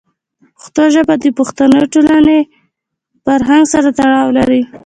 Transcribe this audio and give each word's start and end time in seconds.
پښتو 0.57 0.83
ژبه 0.93 1.13
د 1.19 1.23
پښتنو 1.37 1.75
د 1.81 1.85
ټولنې 1.93 2.37
فرهنګ 3.23 3.65
سره 3.73 3.89
تړاو 3.99 4.27
لري. 4.37 4.61